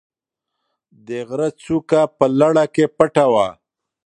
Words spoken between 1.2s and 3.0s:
غره څوکه په لړه کې